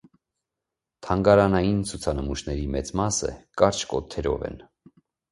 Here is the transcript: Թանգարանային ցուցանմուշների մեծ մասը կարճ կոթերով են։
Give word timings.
Թանգարանային 1.07 1.83
ցուցանմուշների 1.89 2.63
մեծ 2.75 2.89
մասը 3.01 3.29
կարճ 3.63 3.83
կոթերով 3.93 4.47
են։ 4.49 4.57